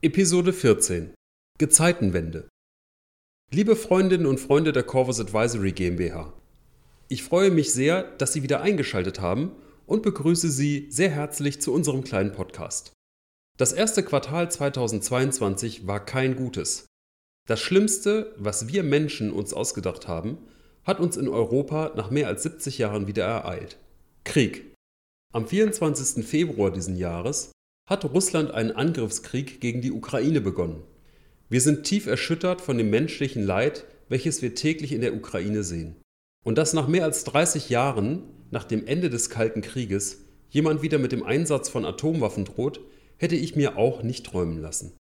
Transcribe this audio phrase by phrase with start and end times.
[0.00, 1.12] Episode 14
[1.58, 2.48] Gezeitenwende
[3.50, 6.32] Liebe Freundinnen und Freunde der Corvus Advisory GmbH,
[7.08, 9.50] ich freue mich sehr, dass Sie wieder eingeschaltet haben
[9.86, 12.92] und begrüße Sie sehr herzlich zu unserem kleinen Podcast.
[13.56, 16.86] Das erste Quartal 2022 war kein gutes.
[17.48, 20.38] Das Schlimmste, was wir Menschen uns ausgedacht haben,
[20.84, 23.80] hat uns in Europa nach mehr als 70 Jahren wieder ereilt.
[24.22, 24.76] Krieg.
[25.32, 26.24] Am 24.
[26.24, 27.50] Februar diesen Jahres
[27.88, 30.82] hat Russland einen Angriffskrieg gegen die Ukraine begonnen.
[31.48, 35.96] Wir sind tief erschüttert von dem menschlichen Leid, welches wir täglich in der Ukraine sehen.
[36.44, 40.98] Und dass nach mehr als 30 Jahren, nach dem Ende des Kalten Krieges, jemand wieder
[40.98, 42.80] mit dem Einsatz von Atomwaffen droht,
[43.16, 44.96] hätte ich mir auch nicht träumen lassen.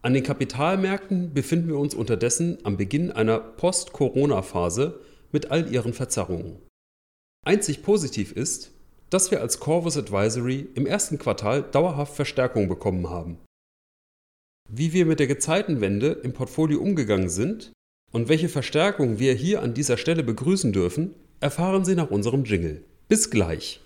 [0.00, 5.00] An den Kapitalmärkten befinden wir uns unterdessen am Beginn einer Post-Corona-Phase
[5.32, 6.62] mit all ihren Verzerrungen.
[7.44, 8.77] Einzig positiv ist,
[9.10, 13.38] dass wir als Corvus Advisory im ersten Quartal dauerhaft Verstärkung bekommen haben.
[14.70, 17.72] Wie wir mit der Gezeitenwende im Portfolio umgegangen sind
[18.12, 22.84] und welche Verstärkung wir hier an dieser Stelle begrüßen dürfen, erfahren Sie nach unserem Jingle.
[23.08, 23.80] Bis gleich!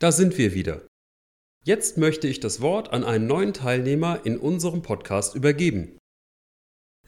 [0.00, 0.86] Da sind wir wieder.
[1.64, 5.98] Jetzt möchte ich das Wort an einen neuen Teilnehmer in unserem Podcast übergeben.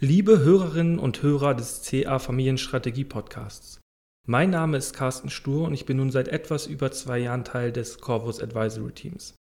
[0.00, 3.80] Liebe Hörerinnen und Hörer des CA Familienstrategie Podcasts.
[4.27, 7.70] Mein Name ist Carsten Stur und ich bin nun seit etwas über zwei Jahren Teil
[7.70, 9.36] des Corvus Advisory Teams.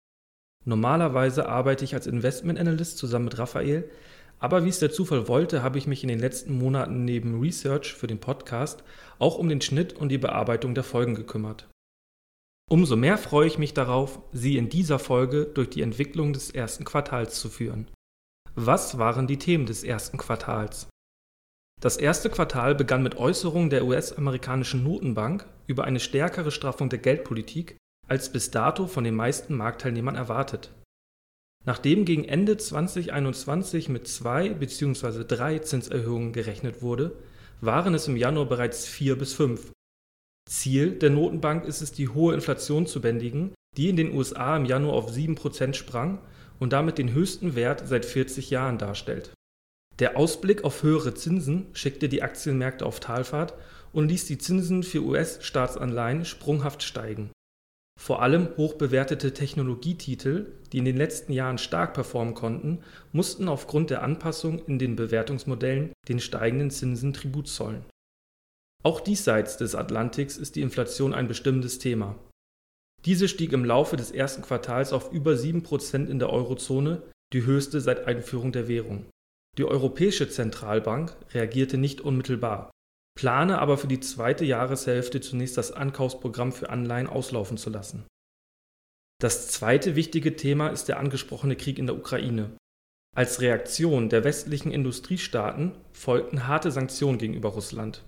[0.64, 3.89] Normalerweise arbeite ich als Investment Analyst zusammen mit Raphael,
[4.41, 7.94] aber wie es der Zufall wollte, habe ich mich in den letzten Monaten neben Research
[7.94, 8.83] für den Podcast
[9.20, 11.69] auch um den Schnitt und die Bearbeitung der Folgen gekümmert.
[12.69, 16.85] Umso mehr freue ich mich darauf, Sie in dieser Folge durch die Entwicklung des ersten
[16.85, 17.89] Quartals zu führen.
[18.57, 20.89] Was waren die Themen des ersten Quartals?
[21.80, 27.77] Das erste Quartal begann mit Äußerungen der US-amerikanischen Notenbank über eine stärkere Straffung der Geldpolitik
[28.08, 30.73] als bis dato von den meisten Marktteilnehmern erwartet.
[31.64, 35.24] Nachdem gegen Ende 2021 mit zwei bzw.
[35.24, 37.17] drei Zinserhöhungen gerechnet wurde,
[37.61, 39.73] waren es im Januar bereits vier bis fünf.
[40.48, 44.64] Ziel der Notenbank ist es, die hohe Inflation zu bändigen, die in den USA im
[44.64, 46.20] Januar auf 7% sprang
[46.58, 49.33] und damit den höchsten Wert seit 40 Jahren darstellt.
[49.98, 53.55] Der Ausblick auf höhere Zinsen schickte die Aktienmärkte auf Talfahrt
[53.92, 57.30] und ließ die Zinsen für US-Staatsanleihen sprunghaft steigen.
[57.98, 62.80] Vor allem hochbewertete Technologietitel, die in den letzten Jahren stark performen konnten,
[63.11, 67.86] mussten aufgrund der Anpassung in den Bewertungsmodellen den steigenden Zinsen Tribut zollen.
[68.85, 72.17] Auch diesseits des Atlantiks ist die Inflation ein bestimmendes Thema.
[73.05, 77.81] Diese stieg im Laufe des ersten Quartals auf über 7% in der Eurozone, die höchste
[77.81, 79.07] seit Einführung der Währung.
[79.59, 82.70] Die Europäische Zentralbank reagierte nicht unmittelbar,
[83.17, 88.07] plane aber für die zweite Jahreshälfte zunächst das Ankaufsprogramm für Anleihen auslaufen zu lassen.
[89.19, 92.57] Das zweite wichtige Thema ist der angesprochene Krieg in der Ukraine.
[93.17, 98.05] Als Reaktion der westlichen Industriestaaten folgten harte Sanktionen gegenüber Russland.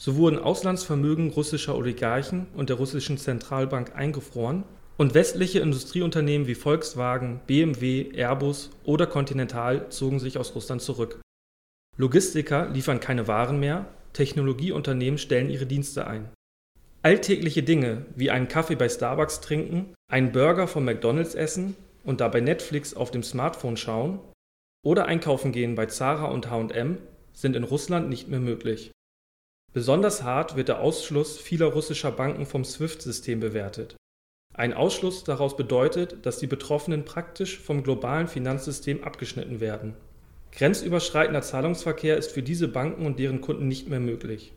[0.00, 4.62] So wurden Auslandsvermögen russischer Oligarchen und der russischen Zentralbank eingefroren
[4.96, 11.20] und westliche Industrieunternehmen wie Volkswagen, BMW, Airbus oder Continental zogen sich aus Russland zurück.
[11.96, 16.28] Logistiker liefern keine Waren mehr, Technologieunternehmen stellen ihre Dienste ein.
[17.02, 22.40] Alltägliche Dinge wie einen Kaffee bei Starbucks trinken, einen Burger von McDonald's essen und dabei
[22.40, 24.20] Netflix auf dem Smartphone schauen
[24.84, 26.98] oder einkaufen gehen bei Zara und HM
[27.32, 28.92] sind in Russland nicht mehr möglich.
[29.78, 33.94] Besonders hart wird der Ausschluss vieler russischer Banken vom SWIFT-System bewertet.
[34.52, 39.94] Ein Ausschluss daraus bedeutet, dass die Betroffenen praktisch vom globalen Finanzsystem abgeschnitten werden.
[40.50, 44.52] Grenzüberschreitender Zahlungsverkehr ist für diese Banken und deren Kunden nicht mehr möglich.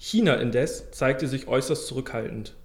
[0.00, 2.56] China indes zeigte sich äußerst zurückhaltend.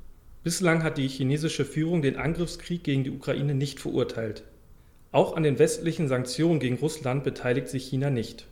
[0.41, 4.45] Bislang hat die chinesische Führung den Angriffskrieg gegen die Ukraine nicht verurteilt.
[5.11, 8.47] Auch an den westlichen Sanktionen gegen Russland beteiligt sich China nicht.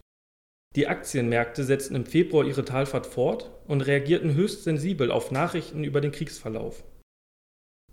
[0.76, 6.00] Die Aktienmärkte setzten im Februar ihre Talfahrt fort und reagierten höchst sensibel auf Nachrichten über
[6.00, 6.84] den Kriegsverlauf.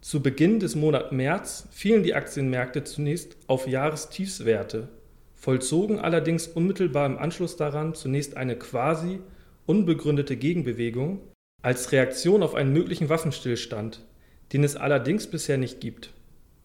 [0.01, 4.89] Zu Beginn des Monats März fielen die Aktienmärkte zunächst auf Jahrestiefswerte,
[5.35, 9.19] vollzogen allerdings unmittelbar im Anschluss daran zunächst eine quasi
[9.67, 11.21] unbegründete Gegenbewegung
[11.63, 14.05] als Reaktion auf einen möglichen Waffenstillstand,
[14.53, 16.13] den es allerdings bisher nicht gibt.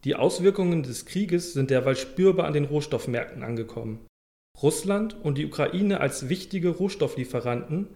[0.03, 4.05] Die Auswirkungen des Krieges sind derweil spürbar an den Rohstoffmärkten angekommen.
[4.61, 7.87] Russland und die Ukraine als wichtige Rohstofflieferanten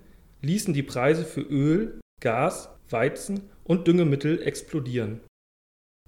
[0.41, 5.21] ließen die Preise für Öl, Gas, Weizen und Düngemittel explodieren.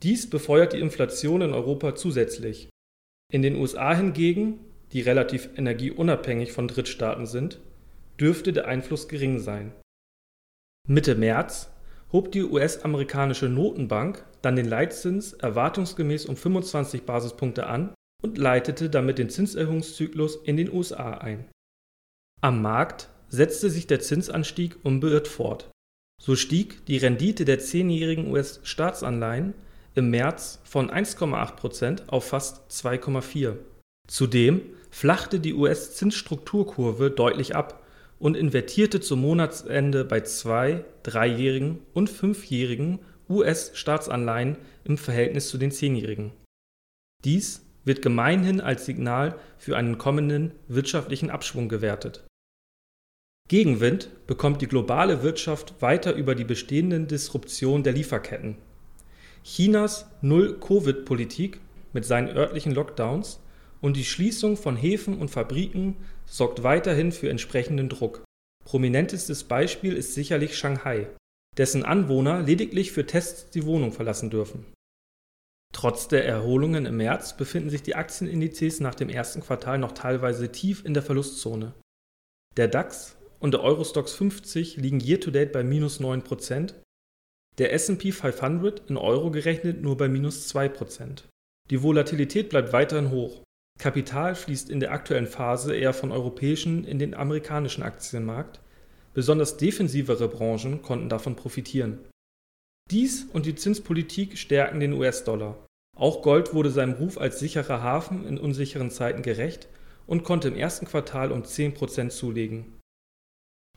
[0.02, 2.70] Dies befeuert die Inflation in Europa zusätzlich.
[3.32, 4.60] In den USA hingegen,
[4.92, 7.60] die relativ energieunabhängig von Drittstaaten sind,
[8.20, 9.74] dürfte der Einfluss gering sein.
[10.88, 11.72] Mitte März
[12.12, 19.18] hob die US-amerikanische Notenbank dann den Leitzins erwartungsgemäß um 25 Basispunkte an und leitete damit
[19.18, 21.46] den Zinserhöhungszyklus in den USA ein.
[22.42, 25.70] Am Markt setzte sich der Zinsanstieg unbeirrt fort.
[26.22, 29.54] So stieg die Rendite der zehnjährigen US-Staatsanleihen
[29.96, 33.56] im März von 1,8% auf fast 2,4.
[34.08, 37.84] Zudem flachte die US-Zinsstrukturkurve deutlich ab
[38.18, 43.00] und invertierte zum Monatsende bei zwei, dreijährigen und fünfjährigen
[43.30, 46.32] US-Staatsanleihen im Verhältnis zu den zehnjährigen.
[47.24, 52.26] Dies wird gemeinhin als Signal für einen kommenden wirtschaftlichen Abschwung gewertet.
[53.48, 58.58] Gegenwind bekommt die globale Wirtschaft weiter über die bestehenden Disruptionen der Lieferketten.
[59.44, 61.60] Chinas Null-Covid-Politik
[61.92, 63.40] mit seinen örtlichen Lockdowns
[63.82, 68.24] und die Schließung von Häfen und Fabriken sorgt weiterhin für entsprechenden Druck.
[68.66, 71.08] Prominentestes Beispiel ist sicherlich Shanghai,
[71.58, 74.66] dessen Anwohner lediglich für Tests die Wohnung verlassen dürfen.
[75.74, 80.52] Trotz der Erholungen im März befinden sich die Aktienindizes nach dem ersten Quartal noch teilweise
[80.52, 81.74] tief in der Verlustzone.
[82.58, 86.74] Der DAX und der Eurostox 50 liegen year-to-date bei minus 9%,
[87.58, 91.24] der SP 500 in Euro gerechnet nur bei minus 2%.
[91.70, 93.44] Die Volatilität bleibt weiterhin hoch.
[93.78, 98.60] Kapital fließt in der aktuellen Phase eher von europäischen in den amerikanischen Aktienmarkt.
[99.14, 102.00] Besonders defensivere Branchen konnten davon profitieren.
[102.92, 105.56] Dies und die Zinspolitik stärken den US-Dollar.
[105.96, 109.68] Auch Gold wurde seinem Ruf als sicherer Hafen in unsicheren Zeiten gerecht
[110.08, 112.80] und konnte im ersten Quartal um 10% zulegen.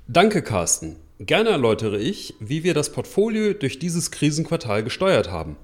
[0.09, 0.97] Danke, Carsten.
[1.19, 5.57] Gerne erläutere ich, wie wir das Portfolio durch dieses Krisenquartal gesteuert haben.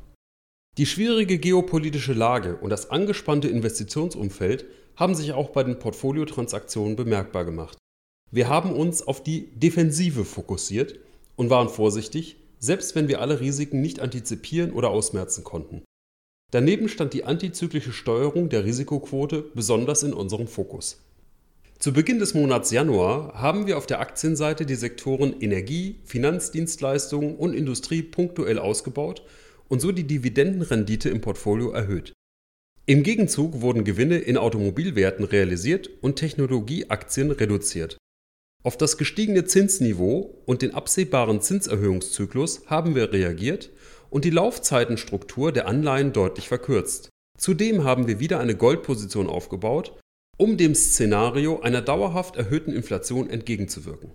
[0.76, 7.44] Die schwierige geopolitische Lage und das angespannte Investitionsumfeld haben sich auch bei den Portfoliotransaktionen bemerkbar
[7.44, 7.78] gemacht.
[8.30, 10.98] Wir haben uns auf die Defensive fokussiert
[11.34, 15.82] und waren vorsichtig, selbst wenn wir alle Risiken nicht antizipieren oder ausmerzen konnten.
[16.50, 21.02] Daneben stand die antizyklische Steuerung der Risikoquote besonders in unserem Fokus.
[21.78, 27.54] Zu Beginn des Monats Januar haben wir auf der Aktienseite die Sektoren Energie, Finanzdienstleistungen und
[27.54, 29.22] Industrie punktuell ausgebaut
[29.68, 32.12] und so die Dividendenrendite im Portfolio erhöht.
[32.86, 37.98] Im Gegenzug wurden Gewinne in Automobilwerten realisiert und Technologieaktien reduziert.
[38.64, 43.70] Auf das gestiegene Zinsniveau und den absehbaren Zinserhöhungszyklus haben wir reagiert
[44.10, 47.08] und die Laufzeitenstruktur der Anleihen deutlich verkürzt.
[47.38, 49.96] Zudem haben wir wieder eine Goldposition aufgebaut,
[50.36, 54.12] um dem Szenario einer dauerhaft erhöhten Inflation entgegenzuwirken.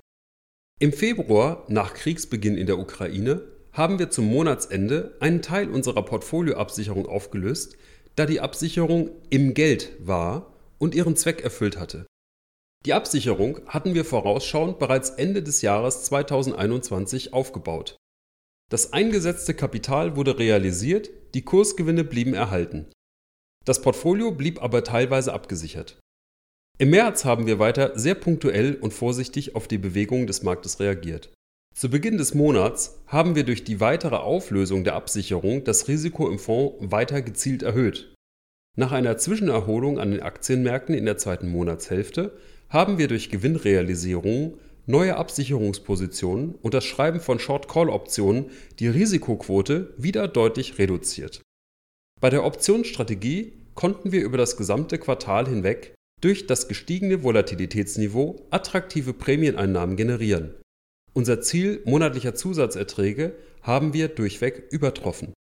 [0.80, 7.06] Im Februar, nach Kriegsbeginn in der Ukraine, haben wir zum Monatsende einen Teil unserer Portfolioabsicherung
[7.06, 7.78] aufgelöst,
[8.16, 12.06] da die Absicherung im Geld war und ihren Zweck erfüllt hatte.
[12.86, 17.96] Die Absicherung hatten wir vorausschauend bereits Ende des Jahres 2021 aufgebaut.
[18.70, 22.88] Das eingesetzte Kapital wurde realisiert, die Kursgewinne blieben erhalten.
[23.66, 26.00] Das Portfolio blieb aber teilweise abgesichert.
[26.78, 31.32] Im März haben wir weiter sehr punktuell und vorsichtig auf die Bewegung des Marktes reagiert.
[31.74, 36.40] Zu Beginn des Monats haben wir durch die weitere Auflösung der Absicherung das Risiko im
[36.40, 38.14] Fonds weiter gezielt erhöht.
[38.76, 42.38] Nach einer Zwischenerholung an den Aktienmärkten in der zweiten Monatshälfte
[42.74, 44.56] haben wir durch Gewinnrealisierungen,
[44.88, 48.50] neue Absicherungspositionen und das Schreiben von Short-Call-Optionen
[48.80, 51.42] die Risikoquote wieder deutlich reduziert.
[52.20, 59.14] Bei der Optionsstrategie konnten wir über das gesamte Quartal hinweg durch das gestiegene Volatilitätsniveau attraktive
[59.14, 60.56] Prämieneinnahmen generieren.
[61.14, 65.34] Unser Ziel monatlicher Zusatzerträge haben wir durchweg übertroffen.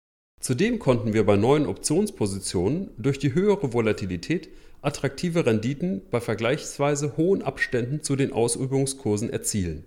[0.41, 4.49] Zudem konnten wir bei neuen Optionspositionen durch die höhere Volatilität
[4.81, 9.85] attraktive Renditen bei vergleichsweise hohen Abständen zu den Ausübungskursen erzielen.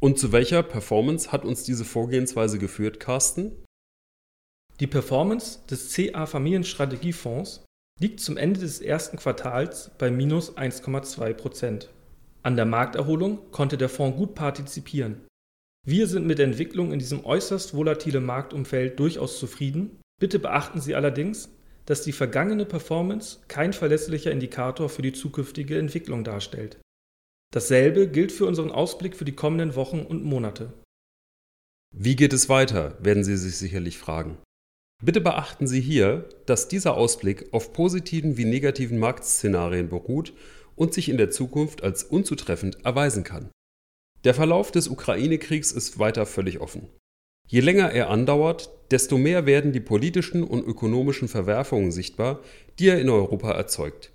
[0.00, 3.64] Und zu welcher Performance hat uns diese Vorgehensweise geführt, Carsten?
[4.80, 7.64] Die Performance des CA Familienstrategiefonds
[8.00, 11.90] liegt zum Ende des ersten Quartals bei minus 1,2 Prozent.
[12.42, 15.26] An der Markterholung konnte der Fonds gut partizipieren.
[15.86, 20.00] Wir sind mit der Entwicklung in diesem äußerst volatilen Marktumfeld durchaus zufrieden.
[20.20, 21.53] Bitte beachten Sie allerdings,
[21.86, 26.78] dass die vergangene Performance kein verlässlicher Indikator für die zukünftige Entwicklung darstellt.
[27.52, 30.72] Dasselbe gilt für unseren Ausblick für die kommenden Wochen und Monate.
[31.96, 34.38] Wie geht es weiter, werden Sie sich sicherlich fragen.
[35.02, 40.32] Bitte beachten Sie hier, dass dieser Ausblick auf positiven wie negativen Marktszenarien beruht
[40.76, 43.50] und sich in der Zukunft als unzutreffend erweisen kann.
[44.24, 46.88] Der Verlauf des Ukraine-Kriegs ist weiter völlig offen.
[47.46, 52.40] Je länger er andauert, desto mehr werden die politischen und ökonomischen Verwerfungen sichtbar,
[52.78, 54.10] die er in Europa erzeugt.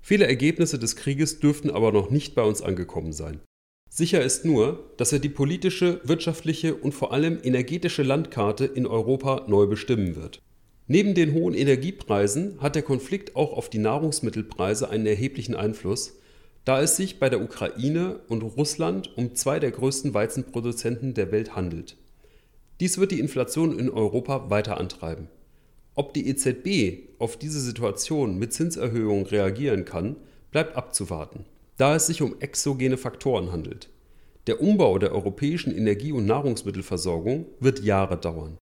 [0.00, 3.40] Viele Ergebnisse des Krieges dürften aber noch nicht bei uns angekommen sein.
[3.88, 9.44] Sicher ist nur, dass er die politische, wirtschaftliche und vor allem energetische Landkarte in Europa
[9.46, 10.40] neu bestimmen wird.
[10.86, 16.18] Neben den hohen Energiepreisen hat der Konflikt auch auf die Nahrungsmittelpreise einen erheblichen Einfluss,
[16.64, 21.56] da es sich bei der Ukraine und Russland um zwei der größten Weizenproduzenten der Welt
[21.56, 21.96] handelt.
[22.84, 25.28] Dies wird die Inflation in Europa weiter antreiben.
[25.94, 30.16] Ob die EZB auf diese Situation mit Zinserhöhungen reagieren kann,
[30.50, 31.46] bleibt abzuwarten,
[31.78, 33.88] da es sich um exogene Faktoren handelt.
[34.46, 38.58] Der Umbau der europäischen Energie- und Nahrungsmittelversorgung wird Jahre dauern.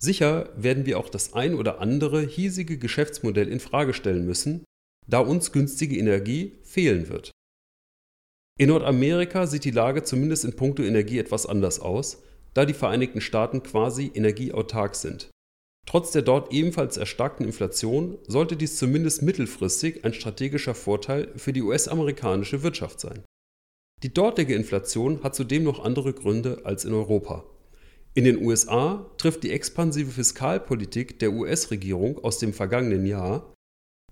[0.00, 4.64] Sicher werden wir auch das ein oder andere hiesige Geschäftsmodell in Frage stellen müssen,
[5.06, 7.30] da uns günstige Energie fehlen wird.
[8.58, 12.22] In Nordamerika sieht die Lage zumindest in puncto Energie etwas anders aus,
[12.54, 15.30] da die Vereinigten Staaten quasi energieautark sind.
[15.86, 21.62] Trotz der dort ebenfalls erstarkten Inflation sollte dies zumindest mittelfristig ein strategischer Vorteil für die
[21.62, 23.24] US-amerikanische Wirtschaft sein.
[24.02, 27.44] Die dortige Inflation hat zudem noch andere Gründe als in Europa.
[28.14, 33.54] In den USA trifft die expansive Fiskalpolitik der US-Regierung aus dem vergangenen Jahr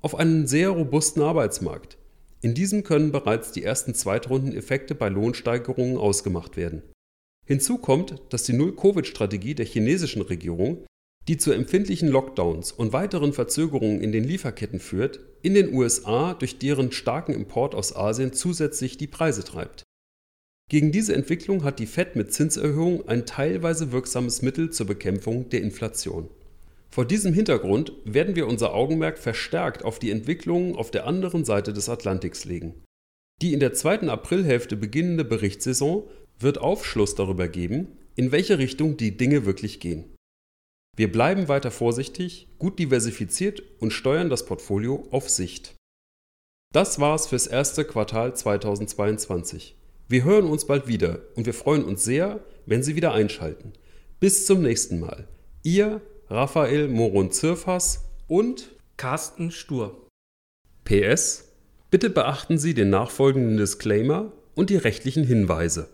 [0.00, 1.98] auf einen sehr robusten Arbeitsmarkt.
[2.40, 6.82] In diesem können bereits die ersten Zweitrundeneffekte bei Lohnsteigerungen ausgemacht werden.
[7.48, 10.84] Hinzu kommt, dass die Null-Covid-Strategie der chinesischen Regierung,
[11.28, 16.58] die zu empfindlichen Lockdowns und weiteren Verzögerungen in den Lieferketten führt, in den USA durch
[16.58, 19.82] deren starken Import aus Asien zusätzlich die Preise treibt.
[20.70, 25.62] Gegen diese Entwicklung hat die Fed mit Zinserhöhungen ein teilweise wirksames Mittel zur Bekämpfung der
[25.62, 26.28] Inflation.
[26.90, 31.72] Vor diesem Hintergrund werden wir unser Augenmerk verstärkt auf die Entwicklungen auf der anderen Seite
[31.72, 32.74] des Atlantiks legen.
[33.40, 36.06] Die in der zweiten Aprilhälfte beginnende Berichtssaison
[36.38, 40.04] wird Aufschluss darüber geben, in welche Richtung die Dinge wirklich gehen.
[40.96, 45.76] Wir bleiben weiter vorsichtig, gut diversifiziert und steuern das Portfolio auf Sicht.
[46.74, 49.76] Das war's fürs erste Quartal 2022.
[50.08, 53.72] Wir hören uns bald wieder und wir freuen uns sehr, wenn Sie wieder einschalten.
[54.20, 55.28] Bis zum nächsten Mal.
[55.62, 60.06] Ihr Raphael Moron-Zirfas und Carsten Stur.
[60.84, 61.52] PS.
[61.90, 65.88] Bitte beachten Sie den nachfolgenden Disclaimer und die rechtlichen Hinweise.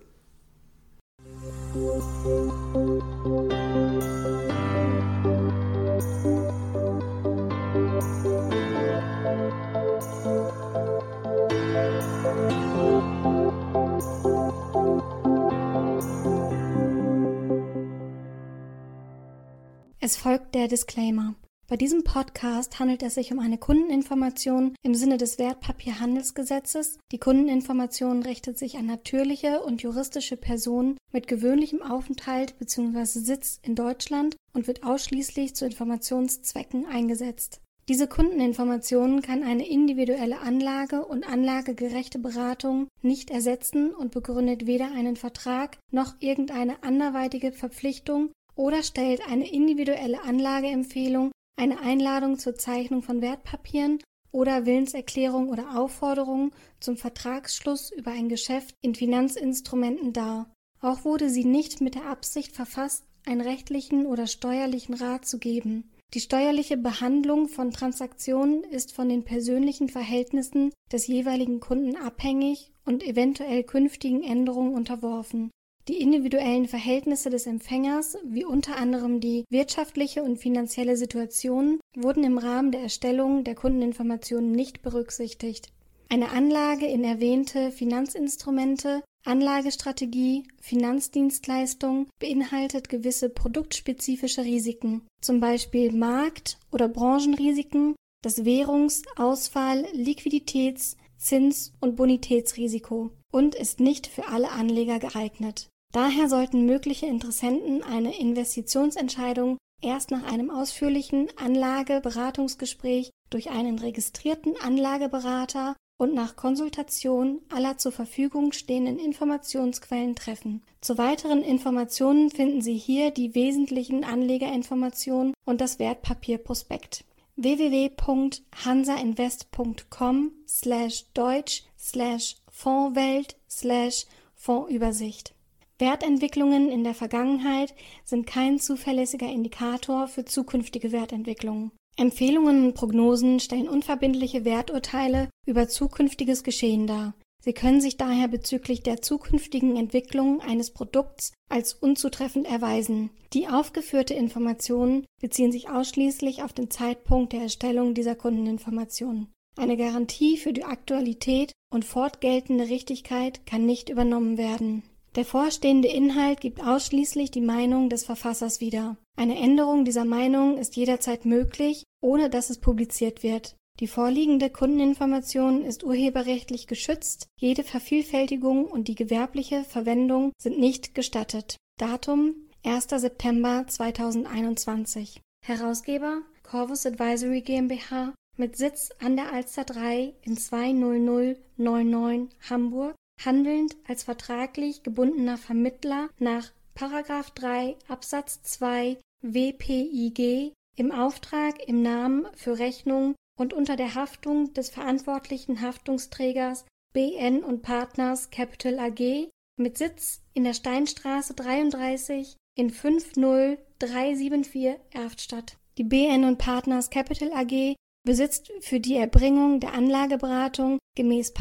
[20.04, 21.34] Es folgt der Disclaimer.
[21.66, 26.98] Bei diesem Podcast handelt es sich um eine Kundeninformation im Sinne des Wertpapierhandelsgesetzes.
[27.10, 33.04] Die Kundeninformation richtet sich an natürliche und juristische Personen mit gewöhnlichem Aufenthalt bzw.
[33.06, 37.62] Sitz in Deutschland und wird ausschließlich zu Informationszwecken eingesetzt.
[37.88, 45.16] Diese Kundeninformation kann eine individuelle Anlage und anlagegerechte Beratung nicht ersetzen und begründet weder einen
[45.16, 53.20] Vertrag noch irgendeine anderweitige Verpflichtung oder stellt eine individuelle Anlageempfehlung, eine Einladung zur Zeichnung von
[53.22, 53.98] Wertpapieren
[54.32, 60.52] oder Willenserklärung oder Aufforderung zum Vertragsschluss über ein Geschäft in Finanzinstrumenten dar.
[60.80, 65.90] Auch wurde sie nicht mit der Absicht verfasst, einen rechtlichen oder steuerlichen Rat zu geben.
[66.12, 73.02] Die steuerliche Behandlung von Transaktionen ist von den persönlichen Verhältnissen des jeweiligen Kunden abhängig und
[73.02, 75.50] eventuell künftigen Änderungen unterworfen.
[75.86, 82.38] Die individuellen Verhältnisse des Empfängers, wie unter anderem die wirtschaftliche und finanzielle Situation, wurden im
[82.38, 85.72] Rahmen der Erstellung der Kundeninformationen nicht berücksichtigt.
[86.08, 96.88] Eine Anlage in erwähnte Finanzinstrumente, Anlagestrategie, Finanzdienstleistung beinhaltet gewisse produktspezifische Risiken, zum Beispiel Markt- oder
[96.88, 105.68] Branchenrisiken, das Währungs-, Ausfall-, Liquiditäts-, Zins- und Bonitätsrisiko und ist nicht für alle Anleger geeignet.
[105.94, 115.76] Daher sollten mögliche Interessenten eine Investitionsentscheidung erst nach einem ausführlichen Anlageberatungsgespräch durch einen registrierten Anlageberater
[115.96, 120.64] und nach Konsultation aller zur Verfügung stehenden Informationsquellen treffen.
[120.80, 127.04] Zu weiteren Informationen finden Sie hier die wesentlichen Anlegerinformationen und das Wertpapierprospekt
[127.36, 135.34] www.hansainvest.com slash deutsch slash Fondswelt slash Fondsübersicht
[135.78, 141.72] Wertentwicklungen in der Vergangenheit sind kein zuverlässiger Indikator für zukünftige Wertentwicklungen.
[141.96, 147.14] Empfehlungen und Prognosen stellen unverbindliche Werturteile über zukünftiges Geschehen dar.
[147.44, 153.10] Sie können sich daher bezüglich der zukünftigen Entwicklung eines Produkts als unzutreffend erweisen.
[153.34, 159.30] Die aufgeführte Informationen beziehen sich ausschließlich auf den Zeitpunkt der Erstellung dieser Kundeninformationen.
[159.56, 164.82] Eine Garantie für die Aktualität und fortgeltende Richtigkeit kann nicht übernommen werden.
[165.16, 168.96] Der vorstehende Inhalt gibt ausschließlich die Meinung des Verfassers wieder.
[169.16, 173.54] Eine Änderung dieser Meinung ist jederzeit möglich, ohne dass es publiziert wird.
[173.80, 181.58] Die vorliegende Kundeninformation ist urheberrechtlich geschützt, jede Vervielfältigung und die gewerbliche Verwendung sind nicht gestattet.
[181.78, 182.88] Datum 1.
[182.88, 185.20] September 2021.
[185.44, 194.04] Herausgeber Corvus Advisory GmbH mit Sitz an der Alster 3 in 20099 Hamburg handelnd als
[194.04, 196.52] vertraglich gebundener Vermittler nach§
[197.34, 204.70] 3 Absatz 2 WPIG im Auftrag, im Namen, für Rechnung und unter der Haftung des
[204.70, 214.76] verantwortlichen Haftungsträgers BN und Partners Capital AG mit Sitz in der Steinstraße 33 in 50374
[214.90, 215.56] Erftstadt.
[215.78, 221.32] Die BN und Partners Capital AG besitzt für die Erbringung der Anlageberatung gemäß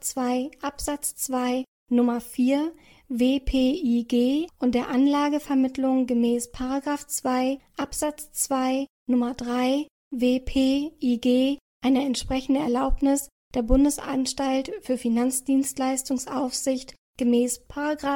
[0.00, 2.72] 2 Absatz 2 Nummer 4
[3.08, 13.62] WPIG und der Anlagevermittlung gemäß 2 Absatz 2 Nummer 3 WPIG eine entsprechende Erlaubnis der
[13.62, 17.66] Bundesanstalt für Finanzdienstleistungsaufsicht gemäß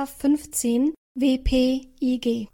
[0.06, 2.48] 15 WPIG